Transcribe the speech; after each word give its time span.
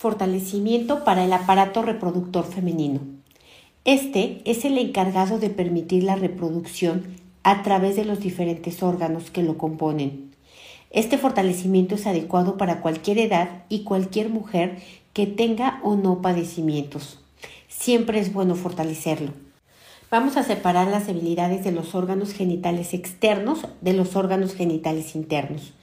Fortalecimiento 0.00 1.04
para 1.04 1.26
el 1.26 1.32
aparato 1.34 1.82
reproductor 1.82 2.46
femenino. 2.46 3.00
Este 3.84 4.40
es 4.46 4.64
el 4.64 4.78
encargado 4.78 5.38
de 5.38 5.50
permitir 5.50 6.04
la 6.04 6.16
reproducción 6.16 7.18
a 7.42 7.62
través 7.62 7.96
de 7.96 8.06
los 8.06 8.18
diferentes 8.18 8.82
órganos 8.82 9.30
que 9.30 9.42
lo 9.42 9.58
componen. 9.58 10.30
Este 10.90 11.18
fortalecimiento 11.18 11.96
es 11.96 12.06
adecuado 12.06 12.56
para 12.56 12.80
cualquier 12.80 13.18
edad 13.18 13.64
y 13.68 13.80
cualquier 13.84 14.30
mujer 14.30 14.78
que 15.12 15.26
tenga 15.26 15.80
o 15.84 15.96
no 15.96 16.22
padecimientos. 16.22 17.20
Siempre 17.68 18.20
es 18.20 18.32
bueno 18.32 18.54
fortalecerlo. 18.54 19.32
Vamos 20.10 20.38
a 20.38 20.44
separar 20.44 20.88
las 20.88 21.08
debilidades 21.08 21.62
de 21.62 21.72
los 21.72 21.94
órganos 21.94 22.32
genitales 22.32 22.94
externos 22.94 23.66
de 23.82 23.92
los 23.92 24.16
órganos 24.16 24.54
genitales 24.54 25.14
internos. 25.14 25.74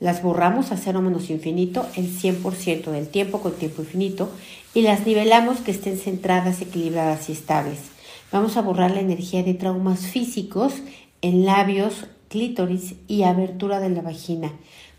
Las 0.00 0.22
borramos 0.22 0.72
a 0.72 0.78
cero 0.78 1.02
menos 1.02 1.28
infinito 1.28 1.86
el 1.94 2.10
100% 2.10 2.90
del 2.90 3.08
tiempo 3.08 3.40
con 3.42 3.52
tiempo 3.52 3.82
infinito 3.82 4.30
y 4.72 4.80
las 4.80 5.06
nivelamos 5.06 5.58
que 5.58 5.72
estén 5.72 5.98
centradas, 5.98 6.62
equilibradas 6.62 7.28
y 7.28 7.32
estables. 7.32 7.78
Vamos 8.32 8.56
a 8.56 8.62
borrar 8.62 8.92
la 8.92 9.00
energía 9.00 9.42
de 9.42 9.52
traumas 9.52 10.06
físicos 10.06 10.72
en 11.20 11.44
labios, 11.44 12.06
clítoris 12.28 12.94
y 13.08 13.24
abertura 13.24 13.78
de 13.78 13.90
la 13.90 14.00
vagina 14.00 14.52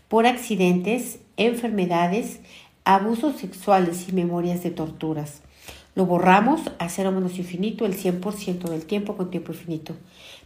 por 0.06 0.26
accidentes, 0.26 1.18
enfermedades, 1.36 2.38
abusos 2.84 3.36
sexuales 3.36 4.06
y 4.08 4.12
memorias 4.12 4.62
de 4.62 4.70
torturas. 4.70 5.40
Lo 5.94 6.06
borramos 6.06 6.60
a 6.78 6.88
cero 6.88 7.10
menos 7.10 7.38
infinito 7.38 7.86
el 7.86 7.96
100% 7.96 8.68
del 8.68 8.84
tiempo 8.84 9.16
con 9.16 9.30
tiempo 9.30 9.52
infinito. 9.52 9.96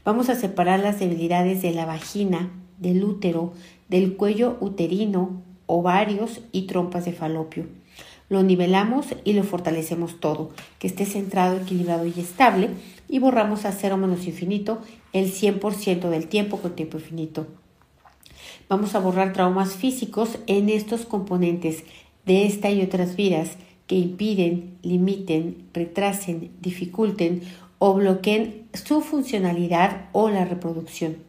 Vamos 0.04 0.30
a 0.30 0.34
separar 0.34 0.80
las 0.80 0.98
debilidades 0.98 1.60
de 1.62 1.72
la 1.72 1.84
vagina, 1.84 2.50
del 2.78 3.04
útero, 3.04 3.52
del 3.88 4.16
cuello 4.16 4.56
uterino, 4.60 5.42
ovarios 5.66 6.40
y 6.52 6.62
trompas 6.62 7.04
de 7.04 7.12
falopio. 7.12 7.66
Lo 8.28 8.42
nivelamos 8.42 9.06
y 9.24 9.34
lo 9.34 9.44
fortalecemos 9.44 10.18
todo, 10.18 10.50
que 10.78 10.88
esté 10.88 11.04
centrado, 11.04 11.58
equilibrado 11.58 12.06
y 12.06 12.14
estable, 12.18 12.70
y 13.08 13.20
borramos 13.20 13.64
a 13.64 13.72
cero 13.72 13.96
menos 13.96 14.26
infinito 14.26 14.80
el 15.12 15.32
100% 15.32 16.08
del 16.08 16.26
tiempo 16.26 16.58
con 16.58 16.74
tiempo 16.74 16.98
infinito. 16.98 17.46
Vamos 18.68 18.96
a 18.96 18.98
borrar 18.98 19.32
traumas 19.32 19.74
físicos 19.74 20.38
en 20.48 20.68
estos 20.68 21.06
componentes 21.06 21.84
de 22.24 22.46
esta 22.46 22.70
y 22.70 22.82
otras 22.82 23.14
vidas 23.14 23.56
que 23.86 23.94
impiden, 23.94 24.76
limiten, 24.82 25.68
retrasen, 25.72 26.50
dificulten 26.60 27.42
o 27.78 27.94
bloqueen 27.94 28.66
su 28.72 29.00
funcionalidad 29.02 30.08
o 30.12 30.30
la 30.30 30.44
reproducción. 30.44 31.25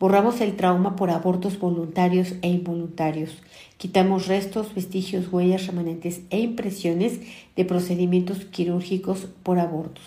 Borramos 0.00 0.40
el 0.40 0.56
trauma 0.56 0.96
por 0.96 1.10
abortos 1.10 1.60
voluntarios 1.60 2.34
e 2.42 2.48
involuntarios. 2.48 3.40
Quitamos 3.76 4.26
restos, 4.26 4.74
vestigios, 4.74 5.32
huellas, 5.32 5.68
remanentes 5.68 6.22
e 6.30 6.40
impresiones 6.40 7.20
de 7.54 7.64
procedimientos 7.64 8.44
quirúrgicos 8.44 9.28
por 9.44 9.60
abortos. 9.60 10.02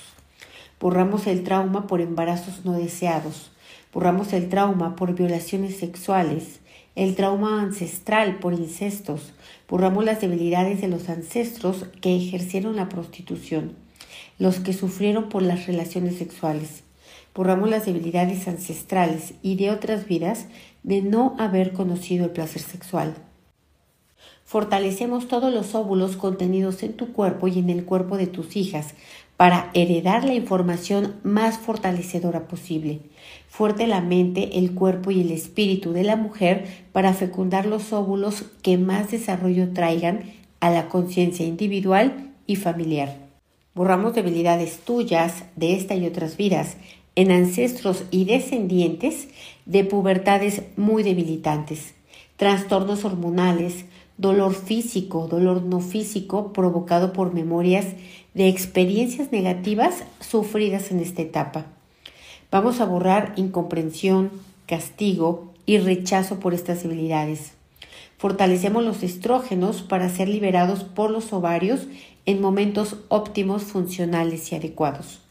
Borramos 0.82 1.26
el 1.26 1.44
trauma 1.44 1.88
por 1.88 2.02
embarazos 2.02 2.66
no 2.66 2.74
deseados. 2.74 3.52
Borramos 3.94 4.34
el 4.34 4.50
trauma 4.50 4.98
por 4.98 5.16
violaciones 5.16 5.78
sexuales, 5.78 6.60
el 6.96 7.16
trauma 7.16 7.62
ancestral 7.62 8.40
por 8.40 8.54
incestos. 8.54 9.32
Borramos 9.70 10.04
las 10.04 10.20
debilidades 10.20 10.82
de 10.82 10.90
los 10.90 11.08
ancestros 11.08 11.86
que 12.02 12.14
ejercieron 12.18 12.76
la 12.76 12.90
prostitución, 12.90 13.78
los 14.38 14.60
que 14.60 14.74
sufrieron 14.74 15.30
por 15.30 15.44
las 15.44 15.66
relaciones 15.66 16.18
sexuales 16.18 16.84
borramos 17.38 17.70
las 17.70 17.86
debilidades 17.86 18.48
ancestrales 18.48 19.36
y 19.44 19.58
de 19.58 19.70
otras 19.70 20.08
vidas 20.08 20.48
de 20.82 21.04
no 21.04 21.36
haber 21.38 21.72
conocido 21.72 22.26
el 22.26 22.32
placer 22.32 22.64
sexual. 22.64 23.14
Fortalecemos 24.44 25.28
todos 25.28 25.54
los 25.54 25.76
óvulos 25.76 26.18
contenidos 26.18 26.82
en 26.82 26.94
tu 26.94 27.14
cuerpo 27.14 27.48
y 27.48 27.60
en 27.60 27.70
el 27.70 27.86
cuerpo 27.86 28.18
de 28.18 28.26
tus 28.26 28.56
hijas 28.56 28.96
para 29.36 29.70
heredar 29.76 30.24
la 30.24 30.34
información 30.34 31.14
más 31.24 31.60
fortalecedora 31.60 32.48
posible. 32.48 33.02
Fuerte 33.50 33.86
la 33.86 34.02
mente, 34.02 34.58
el 34.58 34.74
cuerpo 34.74 35.12
y 35.12 35.22
el 35.22 35.30
espíritu 35.30 35.94
de 35.94 36.04
la 36.04 36.16
mujer 36.16 36.66
para 36.92 37.14
fecundar 37.14 37.68
los 37.68 37.94
óvulos 37.94 38.46
que 38.64 38.80
más 38.80 39.12
desarrollo 39.12 39.74
traigan 39.74 40.24
a 40.60 40.72
la 40.72 40.90
conciencia 40.90 41.46
individual 41.46 42.32
y 42.48 42.56
familiar. 42.56 43.16
Borramos 43.76 44.16
debilidades 44.16 44.80
tuyas 44.80 45.44
de 45.56 45.76
esta 45.76 45.94
y 45.94 46.08
otras 46.08 46.36
vidas 46.36 46.78
en 47.18 47.32
ancestros 47.32 48.04
y 48.12 48.26
descendientes 48.26 49.28
de 49.66 49.84
pubertades 49.84 50.62
muy 50.78 51.02
debilitantes, 51.02 51.96
trastornos 52.38 53.06
hormonales, 53.06 53.86
dolor 54.18 54.54
físico, 54.54 55.28
dolor 55.28 55.64
no 55.64 55.80
físico 55.80 56.54
provocado 56.54 57.14
por 57.14 57.34
memorias 57.34 57.88
de 58.36 58.48
experiencias 58.48 59.32
negativas 59.32 60.04
sufridas 60.20 60.92
en 60.92 61.00
esta 61.00 61.24
etapa. 61.24 61.66
Vamos 62.52 62.82
a 62.82 62.86
borrar 62.86 63.34
incomprensión, 63.36 64.30
castigo 64.68 65.54
y 65.66 65.80
rechazo 65.80 66.40
por 66.40 66.54
estas 66.54 66.84
debilidades. 66.84 67.54
Fortalecemos 68.20 68.84
los 68.84 69.02
estrógenos 69.02 69.82
para 69.82 70.10
ser 70.10 70.30
liberados 70.30 70.84
por 70.84 71.10
los 71.10 71.34
ovarios 71.34 71.88
en 72.28 72.42
momentos 72.42 72.98
óptimos, 73.10 73.64
funcionales 73.64 74.52
y 74.52 74.56
adecuados 74.56 75.22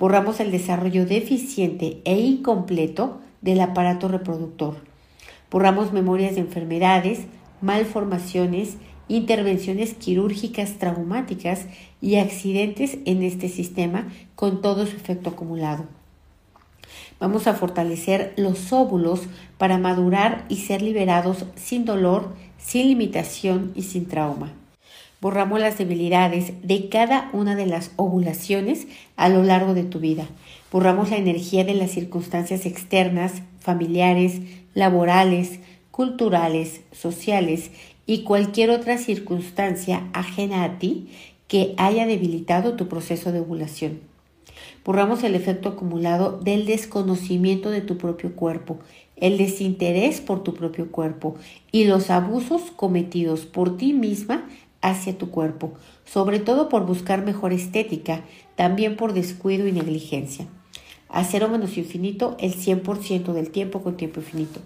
borramos 0.00 0.40
el 0.40 0.50
desarrollo 0.50 1.04
deficiente 1.04 2.00
e 2.06 2.18
incompleto 2.18 3.20
del 3.42 3.60
aparato 3.60 4.08
reproductor. 4.08 4.76
Borramos 5.50 5.92
memorias 5.92 6.36
de 6.36 6.40
enfermedades, 6.40 7.26
malformaciones, 7.60 8.78
intervenciones 9.08 9.92
quirúrgicas 9.92 10.78
traumáticas 10.78 11.66
y 12.00 12.16
accidentes 12.16 12.96
en 13.04 13.22
este 13.22 13.50
sistema 13.50 14.08
con 14.36 14.62
todo 14.62 14.86
su 14.86 14.96
efecto 14.96 15.30
acumulado. 15.30 15.84
Vamos 17.18 17.46
a 17.46 17.52
fortalecer 17.52 18.32
los 18.38 18.72
óvulos 18.72 19.24
para 19.58 19.76
madurar 19.76 20.46
y 20.48 20.56
ser 20.56 20.80
liberados 20.80 21.44
sin 21.56 21.84
dolor, 21.84 22.34
sin 22.56 22.88
limitación 22.88 23.72
y 23.74 23.82
sin 23.82 24.06
trauma. 24.06 24.54
Borramos 25.20 25.60
las 25.60 25.76
debilidades 25.76 26.54
de 26.62 26.88
cada 26.88 27.28
una 27.34 27.54
de 27.54 27.66
las 27.66 27.92
ovulaciones 27.96 28.86
a 29.16 29.28
lo 29.28 29.42
largo 29.42 29.74
de 29.74 29.84
tu 29.84 30.00
vida. 30.00 30.26
Borramos 30.72 31.10
la 31.10 31.18
energía 31.18 31.62
de 31.62 31.74
las 31.74 31.90
circunstancias 31.90 32.64
externas, 32.64 33.42
familiares, 33.58 34.40
laborales, 34.72 35.60
culturales, 35.90 36.80
sociales 36.92 37.70
y 38.06 38.22
cualquier 38.22 38.70
otra 38.70 38.96
circunstancia 38.96 40.08
ajena 40.14 40.64
a 40.64 40.78
ti 40.78 41.08
que 41.48 41.74
haya 41.76 42.06
debilitado 42.06 42.74
tu 42.74 42.88
proceso 42.88 43.30
de 43.30 43.40
ovulación. 43.40 44.00
Borramos 44.86 45.22
el 45.22 45.34
efecto 45.34 45.68
acumulado 45.68 46.38
del 46.38 46.64
desconocimiento 46.64 47.70
de 47.70 47.82
tu 47.82 47.98
propio 47.98 48.34
cuerpo, 48.34 48.78
el 49.16 49.36
desinterés 49.36 50.22
por 50.22 50.42
tu 50.42 50.54
propio 50.54 50.90
cuerpo 50.90 51.36
y 51.70 51.84
los 51.84 52.08
abusos 52.08 52.70
cometidos 52.74 53.44
por 53.44 53.76
ti 53.76 53.92
misma 53.92 54.48
hacia 54.80 55.16
tu 55.16 55.30
cuerpo, 55.30 55.74
sobre 56.04 56.38
todo 56.38 56.68
por 56.68 56.86
buscar 56.86 57.24
mejor 57.24 57.52
estética, 57.52 58.24
también 58.56 58.96
por 58.96 59.12
descuido 59.12 59.66
y 59.66 59.72
negligencia. 59.72 60.46
A 61.08 61.24
cero 61.24 61.48
menos 61.48 61.76
infinito 61.76 62.36
el 62.38 62.54
100% 62.54 63.32
del 63.32 63.50
tiempo 63.50 63.82
con 63.82 63.96
tiempo 63.96 64.20
infinito. 64.20 64.60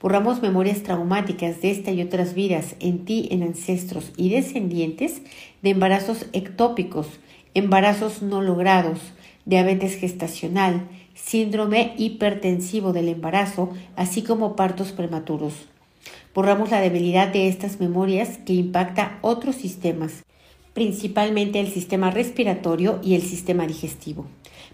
Borramos 0.00 0.40
memorias 0.40 0.82
traumáticas 0.82 1.60
de 1.60 1.70
esta 1.70 1.90
y 1.90 2.00
otras 2.00 2.32
vidas 2.32 2.74
en 2.80 3.04
ti, 3.04 3.28
en 3.30 3.42
ancestros 3.42 4.12
y 4.16 4.30
descendientes 4.30 5.20
de 5.60 5.70
embarazos 5.70 6.26
ectópicos, 6.32 7.06
embarazos 7.52 8.22
no 8.22 8.40
logrados, 8.40 8.98
diabetes 9.44 9.96
gestacional, 9.96 10.88
síndrome 11.14 11.94
hipertensivo 11.98 12.94
del 12.94 13.08
embarazo, 13.08 13.70
así 13.94 14.22
como 14.22 14.56
partos 14.56 14.92
prematuros. 14.92 15.52
Borramos 16.32 16.70
la 16.70 16.80
debilidad 16.80 17.28
de 17.28 17.48
estas 17.48 17.80
memorias 17.80 18.38
que 18.38 18.52
impacta 18.52 19.18
otros 19.20 19.56
sistemas, 19.56 20.24
principalmente 20.74 21.58
el 21.58 21.68
sistema 21.68 22.12
respiratorio 22.12 23.00
y 23.02 23.14
el 23.14 23.22
sistema 23.22 23.66
digestivo. 23.66 24.26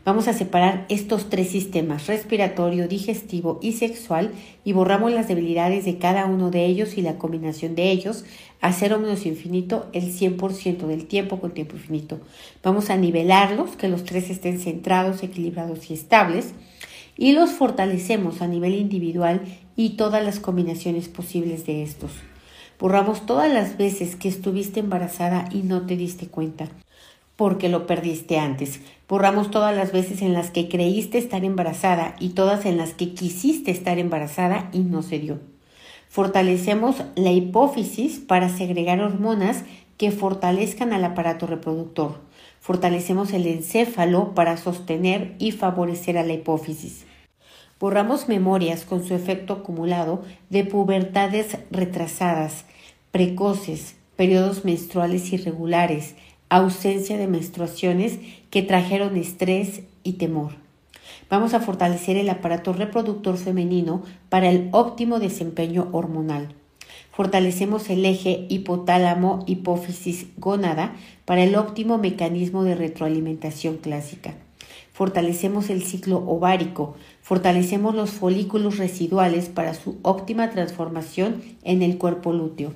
Vamos 0.05 0.29
a 0.29 0.35
separar 0.35 0.85
estos 0.89 1.31
tres 1.31 1.49
sistemas, 1.49 2.07
respiratorio, 2.07 2.87
digestivo 2.87 3.59
y 3.63 3.73
sexual, 3.73 4.33
y 4.65 4.73
borramos 4.73 5.13
las 5.13 5.29
debilidades 5.29 5.87
de 5.87 5.97
cada 5.97 6.27
uno 6.27 6.51
de 6.51 6.67
ellos 6.67 6.99
y 6.99 7.03
la 7.03 7.17
combinación 7.17 7.75
de 7.75 7.91
ellos 7.91 8.25
a 8.61 8.73
cero 8.73 8.99
menos 9.01 9.25
infinito 9.25 9.87
el 9.95 10.13
100% 10.13 10.87
del 10.87 11.07
tiempo 11.07 11.41
con 11.41 11.53
tiempo 11.55 11.77
infinito. 11.77 12.21
Vamos 12.63 12.91
a 12.91 12.97
nivelarlos, 12.97 13.77
que 13.77 13.89
los 13.89 14.05
tres 14.05 14.29
estén 14.29 14.61
centrados, 14.61 15.23
equilibrados 15.23 15.91
y 15.91 15.95
estables 15.95 16.53
y 17.17 17.33
los 17.33 17.51
fortalecemos 17.51 18.43
a 18.43 18.47
nivel 18.47 18.75
individual 18.75 19.41
y 19.77 19.91
todas 19.91 20.25
las 20.25 20.41
combinaciones 20.41 21.09
posibles 21.09 21.67
de 21.67 21.83
estos. 21.83 22.11
Borramos 22.79 23.25
todas 23.27 23.53
las 23.53 23.77
veces 23.77 24.17
que 24.17 24.29
estuviste 24.29 24.81
embarazada 24.81 25.49
y 25.53 25.63
no 25.63 25.87
te 25.87 25.97
diste 25.97 26.27
cuenta, 26.27 26.69
porque 27.37 27.69
lo 27.69 27.87
perdiste 27.87 28.39
antes. 28.39 28.81
Borramos 29.09 29.51
todas 29.51 29.77
las 29.77 29.93
veces 29.93 30.23
en 30.23 30.33
las 30.33 30.51
que 30.51 30.69
creíste 30.69 31.19
estar 31.19 31.45
embarazada 31.45 32.17
y 32.19 32.31
todas 32.31 32.67
en 32.67 32.77
las 32.77 32.95
que 32.95 33.15
quisiste 33.15 33.71
estar 33.71 33.99
embarazada 33.99 34.69
y 34.73 34.81
no 34.81 35.03
se 35.03 35.19
dio. 35.19 35.39
Fortalecemos 36.09 37.03
la 37.15 37.33
hipófisis 37.33 38.19
para 38.19 38.49
segregar 38.49 39.01
hormonas 39.01 39.65
que 39.97 40.11
fortalezcan 40.11 40.93
al 40.93 41.05
aparato 41.05 41.47
reproductor. 41.47 42.21
Fortalecemos 42.61 43.33
el 43.33 43.47
encéfalo 43.47 44.35
para 44.35 44.57
sostener 44.57 45.35
y 45.39 45.53
favorecer 45.53 46.19
a 46.19 46.25
la 46.25 46.35
hipófisis. 46.35 47.07
Borramos 47.79 48.27
memorias 48.27 48.85
con 48.85 49.05
su 49.05 49.15
efecto 49.15 49.53
acumulado 49.53 50.23
de 50.49 50.65
pubertades 50.65 51.59
retrasadas, 51.71 52.65
precoces, 53.11 53.97
periodos 54.17 54.65
menstruales 54.65 55.31
irregulares, 55.33 56.15
ausencia 56.49 57.19
de 57.19 57.27
menstruaciones 57.27 58.19
que 58.51 58.63
trajeron 58.63 59.17
estrés 59.17 59.83
y 60.03 60.15
temor. 60.15 60.53
Vamos 61.29 61.53
a 61.53 61.61
fortalecer 61.61 62.17
el 62.17 62.31
aparato 62.31 62.73
reproductor 62.73 63.37
femenino 63.37 64.03
para 64.31 64.49
el 64.49 64.69
óptimo 64.73 65.19
desempeño 65.19 65.89
hormonal. 65.93 66.55
Fortalecemos 67.13 67.91
el 67.91 68.05
eje 68.05 68.47
hipotálamo 68.49 69.45
hipófisis 69.47 70.29
gónada 70.39 70.95
para 71.25 71.43
el 71.43 71.57
óptimo 71.57 71.99
mecanismo 71.99 72.65
de 72.65 72.75
retroalimentación 72.75 73.77
clásica. 73.77 74.35
Fortalecemos 74.97 75.69
el 75.69 75.83
ciclo 75.83 76.25
ovárico, 76.27 76.95
fortalecemos 77.21 77.95
los 77.95 78.13
folículos 78.13 78.79
residuales 78.79 79.51
para 79.51 79.75
su 79.75 79.99
óptima 80.01 80.49
transformación 80.49 81.43
en 81.65 81.83
el 81.83 81.99
cuerpo 81.99 82.33
lúteo. 82.33 82.73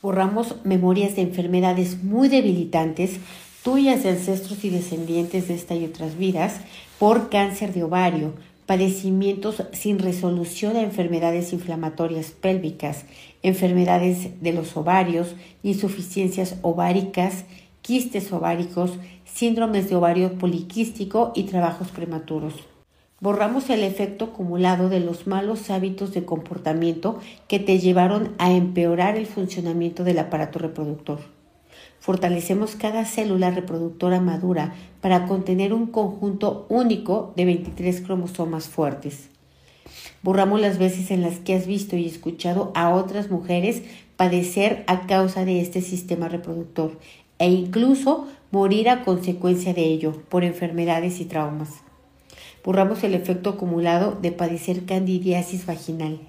Borramos 0.00 0.56
memorias 0.64 1.14
de 1.14 1.20
enfermedades 1.20 2.02
muy 2.02 2.30
debilitantes, 2.30 3.18
tuyas 3.62 4.02
de 4.02 4.08
ancestros 4.08 4.64
y 4.64 4.70
descendientes 4.70 5.48
de 5.48 5.54
esta 5.54 5.74
y 5.74 5.84
otras 5.84 6.16
vidas, 6.16 6.58
por 6.98 7.28
cáncer 7.28 7.74
de 7.74 7.82
ovario, 7.82 8.32
padecimientos 8.64 9.62
sin 9.72 9.98
resolución 9.98 10.76
a 10.76 10.80
enfermedades 10.80 11.52
inflamatorias 11.52 12.30
pélvicas, 12.30 13.04
enfermedades 13.42 14.40
de 14.40 14.54
los 14.54 14.74
ovarios, 14.74 15.34
insuficiencias 15.62 16.56
ováricas, 16.62 17.44
quistes 17.82 18.32
ováricos, 18.32 18.92
síndromes 19.32 19.88
de 19.88 19.96
ovario 19.96 20.34
poliquístico 20.34 21.32
y 21.34 21.44
trabajos 21.44 21.88
prematuros. 21.88 22.54
Borramos 23.20 23.70
el 23.70 23.84
efecto 23.84 24.26
acumulado 24.26 24.88
de 24.88 25.00
los 25.00 25.26
malos 25.26 25.70
hábitos 25.70 26.12
de 26.12 26.24
comportamiento 26.24 27.20
que 27.46 27.60
te 27.60 27.78
llevaron 27.78 28.32
a 28.38 28.52
empeorar 28.52 29.16
el 29.16 29.26
funcionamiento 29.26 30.02
del 30.02 30.18
aparato 30.18 30.58
reproductor. 30.58 31.20
Fortalecemos 32.00 32.74
cada 32.74 33.04
célula 33.04 33.52
reproductora 33.52 34.20
madura 34.20 34.74
para 35.00 35.26
contener 35.26 35.72
un 35.72 35.86
conjunto 35.86 36.66
único 36.68 37.32
de 37.36 37.44
23 37.44 38.00
cromosomas 38.00 38.68
fuertes. 38.68 39.28
Borramos 40.22 40.60
las 40.60 40.78
veces 40.78 41.12
en 41.12 41.22
las 41.22 41.38
que 41.38 41.54
has 41.54 41.66
visto 41.66 41.96
y 41.96 42.06
escuchado 42.06 42.72
a 42.74 42.90
otras 42.90 43.30
mujeres 43.30 43.82
padecer 44.16 44.82
a 44.88 45.06
causa 45.06 45.44
de 45.44 45.60
este 45.60 45.80
sistema 45.80 46.28
reproductor 46.28 46.98
e 47.38 47.48
incluso 47.48 48.26
morir 48.52 48.90
a 48.90 49.02
consecuencia 49.02 49.72
de 49.72 49.82
ello 49.82 50.12
por 50.28 50.44
enfermedades 50.44 51.20
y 51.20 51.24
traumas. 51.24 51.70
Borramos 52.62 53.02
el 53.02 53.14
efecto 53.14 53.50
acumulado 53.50 54.18
de 54.20 54.30
padecer 54.30 54.84
candidiasis 54.84 55.64
vaginal. 55.64 56.20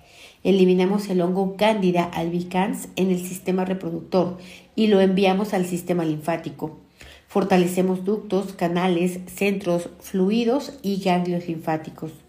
Eliminamos 0.42 1.10
el 1.10 1.20
hongo 1.20 1.58
Candida 1.58 2.06
albicans 2.06 2.88
en 2.96 3.12
el 3.12 3.20
sistema 3.20 3.66
reproductor 3.66 4.38
y 4.74 4.88
lo 4.88 5.02
enviamos 5.02 5.54
al 5.54 5.66
sistema 5.66 6.06
linfático. 6.06 6.80
Fortalecemos 7.28 8.06
ductos, 8.06 8.54
canales, 8.54 9.20
centros, 9.28 9.90
fluidos 10.00 10.80
y 10.82 11.02
ganglios 11.04 11.50
linfáticos. 11.50 12.23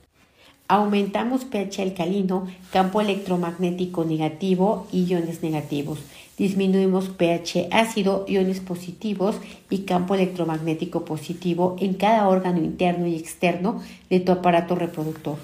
Aumentamos 0.67 1.45
pH 1.45 1.83
alcalino, 1.83 2.47
campo 2.73 3.01
electromagnético 3.01 4.05
negativo 4.05 4.87
y 4.93 5.05
iones 5.05 5.43
negativos 5.43 5.99
disminuimos 6.37 7.09
pH 7.09 7.69
ácido, 7.71 8.25
iones 8.29 8.61
positivos 8.61 9.37
y 9.71 9.81
campo 9.81 10.15
electromagnético 10.15 11.05
positivo 11.05 11.77
en 11.79 11.95
cada 11.95 12.29
órgano 12.29 12.59
interno 12.59 13.07
y 13.07 13.17
externo 13.17 13.81
de 14.11 14.21
tu 14.21 14.33
aparato 14.33 14.75
reproductor. 14.75 15.37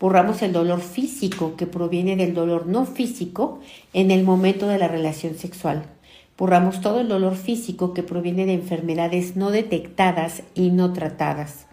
Borramos 0.00 0.42
el 0.42 0.52
dolor 0.52 0.80
físico 0.80 1.56
que 1.56 1.66
proviene 1.66 2.14
del 2.14 2.34
dolor 2.34 2.66
no 2.66 2.86
físico 2.86 3.58
en 3.92 4.12
el 4.12 4.22
momento 4.22 4.68
de 4.68 4.78
la 4.78 4.86
relación 4.86 5.34
sexual. 5.34 5.86
Borramos 6.36 6.80
todo 6.80 7.00
el 7.00 7.08
dolor 7.08 7.34
físico 7.34 7.94
que 7.94 8.04
proviene 8.04 8.46
de 8.46 8.54
enfermedades 8.54 9.34
no 9.34 9.50
detectadas 9.50 10.44
y 10.54 10.70
no 10.70 10.92
tratadas. 10.92 11.67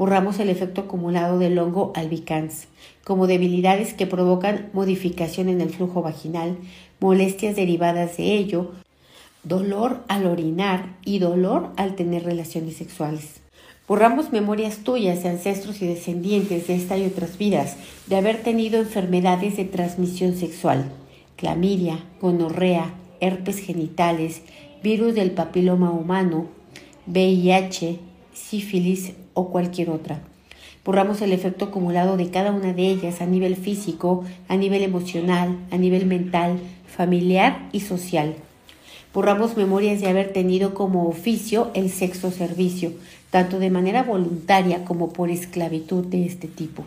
Borramos 0.00 0.40
el 0.40 0.48
efecto 0.48 0.80
acumulado 0.80 1.38
del 1.38 1.58
hongo 1.58 1.92
albicans, 1.94 2.68
como 3.04 3.26
debilidades 3.26 3.92
que 3.92 4.06
provocan 4.06 4.70
modificación 4.72 5.50
en 5.50 5.60
el 5.60 5.68
flujo 5.68 6.00
vaginal, 6.00 6.56
molestias 7.00 7.54
derivadas 7.54 8.16
de 8.16 8.32
ello, 8.32 8.70
dolor 9.42 10.00
al 10.08 10.24
orinar 10.24 10.96
y 11.04 11.18
dolor 11.18 11.68
al 11.76 11.96
tener 11.96 12.24
relaciones 12.24 12.78
sexuales. 12.78 13.42
Borramos 13.86 14.32
memorias 14.32 14.78
tuyas 14.78 15.22
de 15.22 15.28
ancestros 15.28 15.82
y 15.82 15.86
descendientes 15.86 16.68
de 16.68 16.76
esta 16.76 16.96
y 16.96 17.04
otras 17.04 17.36
vidas 17.36 17.76
de 18.06 18.16
haber 18.16 18.42
tenido 18.42 18.80
enfermedades 18.80 19.58
de 19.58 19.66
transmisión 19.66 20.34
sexual, 20.34 20.90
clamidia, 21.36 22.02
gonorrea, 22.22 22.94
herpes 23.20 23.58
genitales, 23.58 24.40
virus 24.82 25.14
del 25.14 25.32
papiloma 25.32 25.90
humano, 25.90 26.46
VIH, 27.06 27.98
sífilis 28.32 29.12
o 29.34 29.50
cualquier 29.50 29.90
otra. 29.90 30.20
Borramos 30.84 31.20
el 31.20 31.32
efecto 31.32 31.66
acumulado 31.66 32.16
de 32.16 32.30
cada 32.30 32.52
una 32.52 32.72
de 32.72 32.88
ellas 32.88 33.20
a 33.20 33.26
nivel 33.26 33.56
físico, 33.56 34.24
a 34.48 34.56
nivel 34.56 34.82
emocional, 34.82 35.58
a 35.70 35.76
nivel 35.76 36.06
mental, 36.06 36.58
familiar 36.86 37.68
y 37.72 37.80
social. 37.80 38.34
Borramos 39.12 39.56
memorias 39.56 40.00
de 40.00 40.08
haber 40.08 40.32
tenido 40.32 40.72
como 40.72 41.08
oficio 41.08 41.70
el 41.74 41.90
sexo 41.90 42.30
servicio, 42.30 42.92
tanto 43.30 43.58
de 43.58 43.70
manera 43.70 44.04
voluntaria 44.04 44.84
como 44.84 45.12
por 45.12 45.30
esclavitud 45.30 46.06
de 46.06 46.24
este 46.24 46.48
tipo. 46.48 46.84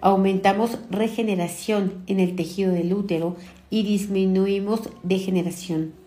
Aumentamos 0.00 0.78
regeneración 0.90 1.94
en 2.06 2.20
el 2.20 2.36
tejido 2.36 2.72
del 2.72 2.92
útero 2.92 3.36
y 3.70 3.84
disminuimos 3.84 4.90
degeneración. 5.02 6.03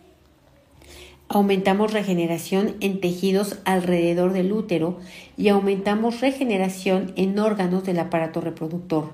Aumentamos 1.29 1.91
regeneración 1.91 2.75
en 2.79 3.01
tejidos 3.01 3.57
alrededor 3.65 4.31
del 4.31 4.53
útero 4.53 4.97
y 5.35 5.49
aumentamos 5.49 6.21
regeneración 6.21 7.11
en 7.17 7.37
órganos 7.37 7.83
del 7.83 7.99
aparato 7.99 8.39
reproductor. 8.39 9.11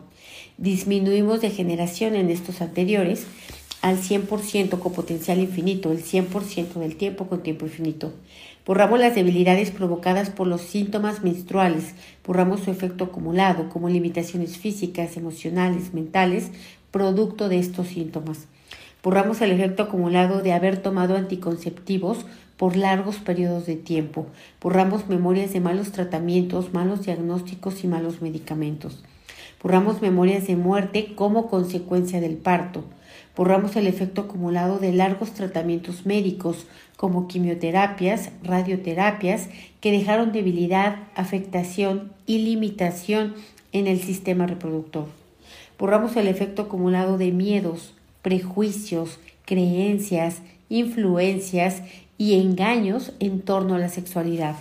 Disminuimos 0.59 1.41
degeneración 1.41 2.13
en 2.13 2.29
estos 2.29 2.61
anteriores 2.61 3.25
al 3.81 3.97
100% 3.97 4.77
con 4.77 4.93
potencial 4.93 5.39
infinito, 5.39 5.91
el 5.91 6.03
100% 6.03 6.73
del 6.75 6.97
tiempo 6.97 7.27
con 7.27 7.41
tiempo 7.41 7.65
infinito. 7.65 8.13
Borramos 8.63 8.99
las 8.99 9.15
debilidades 9.15 9.71
provocadas 9.71 10.29
por 10.29 10.45
los 10.45 10.61
síntomas 10.61 11.23
menstruales, 11.23 11.95
borramos 12.25 12.61
su 12.61 12.69
efecto 12.69 13.05
acumulado 13.05 13.69
como 13.69 13.89
limitaciones 13.89 14.57
físicas, 14.59 15.17
emocionales, 15.17 15.95
mentales, 15.95 16.51
producto 16.91 17.49
de 17.49 17.57
estos 17.57 17.87
síntomas. 17.87 18.47
Borramos 19.03 19.41
el 19.41 19.51
efecto 19.51 19.83
acumulado 19.83 20.41
de 20.41 20.53
haber 20.53 20.77
tomado 20.77 21.17
anticonceptivos 21.17 22.25
por 22.55 22.77
largos 22.77 23.17
periodos 23.17 23.65
de 23.65 23.75
tiempo. 23.75 24.27
Borramos 24.61 25.09
memorias 25.09 25.51
de 25.51 25.59
malos 25.59 25.91
tratamientos, 25.91 26.73
malos 26.73 27.05
diagnósticos 27.05 27.83
y 27.83 27.87
malos 27.87 28.21
medicamentos. 28.21 29.03
Borramos 29.61 30.01
memorias 30.01 30.47
de 30.47 30.55
muerte 30.55 31.15
como 31.15 31.49
consecuencia 31.49 32.21
del 32.21 32.37
parto. 32.37 32.85
Borramos 33.35 33.75
el 33.75 33.87
efecto 33.87 34.21
acumulado 34.21 34.79
de 34.79 34.93
largos 34.93 35.31
tratamientos 35.31 36.05
médicos 36.05 36.65
como 36.95 37.27
quimioterapias, 37.27 38.29
radioterapias, 38.41 39.49
que 39.81 39.91
dejaron 39.91 40.31
debilidad, 40.31 40.95
afectación 41.15 42.13
y 42.25 42.37
limitación 42.39 43.35
en 43.73 43.87
el 43.87 43.99
sistema 43.99 44.47
reproductor. 44.47 45.07
Borramos 45.77 46.15
el 46.15 46.27
efecto 46.29 46.61
acumulado 46.61 47.17
de 47.17 47.31
miedos, 47.31 47.92
prejuicios, 48.23 49.19
creencias, 49.45 50.37
influencias 50.69 51.83
y 52.17 52.39
engaños 52.39 53.11
en 53.19 53.41
torno 53.41 53.75
a 53.75 53.79
la 53.79 53.89
sexualidad. 53.89 54.55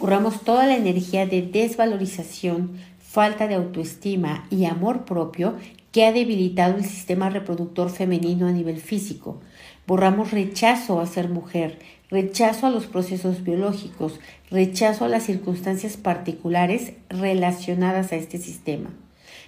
Borramos 0.00 0.40
toda 0.42 0.66
la 0.66 0.76
energía 0.76 1.26
de 1.26 1.42
desvalorización, 1.42 2.72
falta 2.98 3.46
de 3.46 3.54
autoestima 3.54 4.46
y 4.50 4.64
amor 4.64 5.04
propio 5.04 5.54
que 5.92 6.04
ha 6.04 6.12
debilitado 6.12 6.76
el 6.76 6.84
sistema 6.84 7.30
reproductor 7.30 7.88
femenino 7.88 8.48
a 8.48 8.52
nivel 8.52 8.78
físico. 8.78 9.40
Borramos 9.86 10.32
rechazo 10.32 11.00
a 11.00 11.06
ser 11.06 11.28
mujer, 11.28 11.78
rechazo 12.10 12.66
a 12.66 12.70
los 12.70 12.86
procesos 12.86 13.44
biológicos, 13.44 14.18
rechazo 14.50 15.04
a 15.04 15.08
las 15.08 15.22
circunstancias 15.22 15.96
particulares 15.96 16.94
relacionadas 17.08 18.10
a 18.10 18.16
este 18.16 18.38
sistema. 18.38 18.90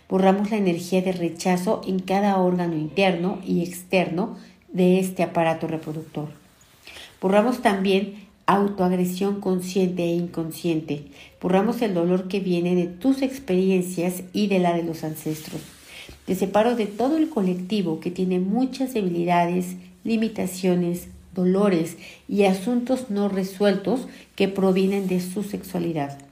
Borramos 0.09 0.51
la 0.51 0.57
energía 0.57 1.03
de 1.03 1.13
rechazo 1.13 1.83
en 1.87 1.99
cada 1.99 2.37
órgano 2.39 2.77
interno 2.77 3.41
y 3.45 3.63
externo 3.63 4.37
de 4.73 5.01
este 5.01 5.23
aparato 5.23 5.67
reproductor. 5.67 6.29
Borramos 7.21 7.61
también 7.61 8.27
autoagresión 8.47 9.41
consciente 9.41 10.05
e 10.05 10.15
inconsciente. 10.15 11.07
Borramos 11.41 11.83
el 11.83 11.95
dolor 11.95 12.29
que 12.29 12.41
viene 12.41 12.77
de 12.77 12.87
tus 12.87 13.23
experiencias 13.23 14.23
y 14.33 14.47
de 14.47 14.61
la 14.61 14.73
de 14.75 14.85
los 14.85 15.03
ancestros. 15.03 15.61
Te 16.25 16.35
separo 16.35 16.77
de 16.77 16.87
todo 16.87 17.17
el 17.17 17.29
colectivo 17.29 17.99
que 17.99 18.11
tiene 18.11 18.39
muchas 18.39 18.95
debilidades, 18.95 19.77
limitaciones, 20.05 21.09
dolores 21.35 21.97
y 22.29 22.45
asuntos 22.45 23.11
no 23.11 23.29
resueltos 23.29 24.07
que 24.37 24.49
provienen 24.49 25.09
de 25.09 25.21
su 25.21 25.43
sexualidad. 25.43 26.25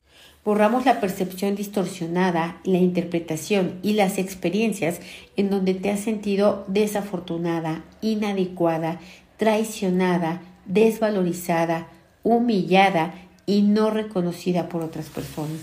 Borramos 0.44 0.84
la 0.84 1.00
percepción 1.00 1.56
distorsionada, 1.56 2.60
la 2.64 2.76
interpretación 2.76 3.78
y 3.82 3.94
las 3.94 4.18
experiencias 4.18 5.00
en 5.36 5.48
donde 5.48 5.72
te 5.72 5.90
has 5.90 6.00
sentido 6.00 6.66
desafortunada, 6.68 7.82
inadecuada, 8.02 9.00
traicionada, 9.38 10.42
desvalorizada, 10.66 11.88
humillada 12.22 13.14
y 13.46 13.62
no 13.62 13.88
reconocida 13.90 14.68
por 14.68 14.82
otras 14.82 15.06
personas. 15.06 15.60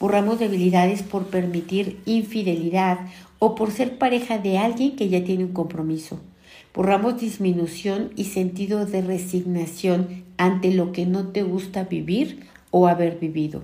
Borramos 0.00 0.38
debilidades 0.38 1.02
por 1.02 1.26
permitir 1.26 2.00
infidelidad 2.06 2.98
o 3.38 3.54
por 3.54 3.72
ser 3.72 3.98
pareja 3.98 4.38
de 4.38 4.56
alguien 4.56 4.96
que 4.96 5.10
ya 5.10 5.22
tiene 5.22 5.44
un 5.44 5.52
compromiso. 5.52 6.18
Borramos 6.74 7.20
disminución 7.20 8.10
y 8.16 8.24
sentido 8.24 8.86
de 8.86 9.02
resignación 9.02 10.24
ante 10.38 10.72
lo 10.72 10.92
que 10.92 11.04
no 11.04 11.28
te 11.28 11.42
gusta 11.42 11.84
vivir 11.84 12.46
o 12.70 12.88
haber 12.88 13.18
vivido. 13.18 13.62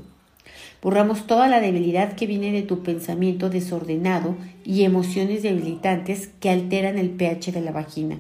Borramos 0.83 1.27
toda 1.27 1.49
la 1.49 1.61
debilidad 1.61 2.15
que 2.15 2.27
viene 2.27 2.53
de 2.53 2.63
tu 2.63 2.83
pensamiento 2.83 3.51
desordenado 3.51 4.37
y 4.65 4.85
emociones 4.85 5.43
debilitantes 5.43 6.31
que 6.41 6.51
alteran 6.51 6.99
el 6.99 7.11
pH 7.11 7.53
de 7.53 7.61
la 7.61 7.73
vagina, 7.73 8.19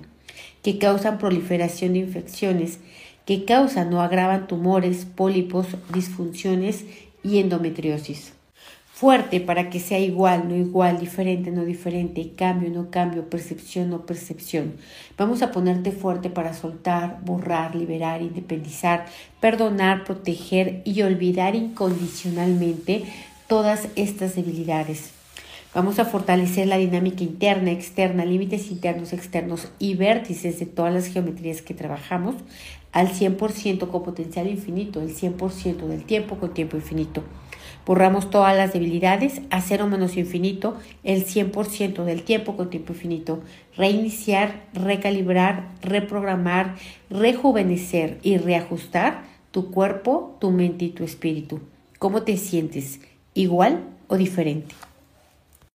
que 0.62 0.78
causan 0.78 1.18
proliferación 1.18 1.92
de 1.92 2.00
infecciones, 2.00 2.80
que 3.26 3.44
causan 3.44 3.92
o 3.94 4.00
agravan 4.00 4.46
tumores, 4.46 5.04
pólipos, 5.04 5.66
disfunciones 5.92 6.84
y 7.22 7.38
endometriosis. 7.38 8.37
Fuerte 8.98 9.38
para 9.38 9.70
que 9.70 9.78
sea 9.78 10.00
igual, 10.00 10.48
no 10.48 10.56
igual, 10.56 10.98
diferente, 10.98 11.52
no 11.52 11.64
diferente, 11.64 12.32
cambio, 12.34 12.68
no 12.68 12.90
cambio, 12.90 13.30
percepción, 13.30 13.90
no 13.90 14.04
percepción. 14.06 14.72
Vamos 15.16 15.40
a 15.40 15.52
ponerte 15.52 15.92
fuerte 15.92 16.30
para 16.30 16.52
soltar, 16.52 17.20
borrar, 17.24 17.76
liberar, 17.76 18.22
independizar, 18.22 19.06
perdonar, 19.38 20.02
proteger 20.02 20.82
y 20.84 21.02
olvidar 21.02 21.54
incondicionalmente 21.54 23.04
todas 23.46 23.86
estas 23.94 24.34
debilidades. 24.34 25.12
Vamos 25.72 26.00
a 26.00 26.04
fortalecer 26.04 26.66
la 26.66 26.78
dinámica 26.78 27.22
interna, 27.22 27.70
externa, 27.70 28.24
límites 28.24 28.68
internos, 28.68 29.12
externos 29.12 29.68
y 29.78 29.94
vértices 29.94 30.58
de 30.58 30.66
todas 30.66 30.92
las 30.92 31.06
geometrías 31.06 31.62
que 31.62 31.72
trabajamos 31.72 32.34
al 32.90 33.10
100% 33.10 33.90
con 33.90 34.02
potencial 34.02 34.48
infinito, 34.48 35.00
el 35.00 35.14
100% 35.14 35.86
del 35.86 36.02
tiempo 36.02 36.34
con 36.40 36.52
tiempo 36.52 36.76
infinito. 36.76 37.22
Borramos 37.86 38.30
todas 38.30 38.56
las 38.56 38.72
debilidades 38.72 39.40
a 39.50 39.60
cero 39.60 39.86
menos 39.86 40.16
infinito, 40.16 40.76
el 41.04 41.24
100% 41.24 42.04
del 42.04 42.22
tiempo 42.22 42.56
con 42.56 42.70
tiempo 42.70 42.92
infinito. 42.92 43.40
Reiniciar, 43.76 44.62
recalibrar, 44.74 45.68
reprogramar, 45.82 46.76
rejuvenecer 47.10 48.18
y 48.22 48.38
reajustar 48.38 49.22
tu 49.50 49.70
cuerpo, 49.70 50.36
tu 50.40 50.50
mente 50.50 50.86
y 50.86 50.90
tu 50.90 51.04
espíritu. 51.04 51.60
¿Cómo 51.98 52.22
te 52.22 52.36
sientes? 52.36 53.00
¿Igual 53.34 53.80
o 54.08 54.16
diferente? 54.16 54.74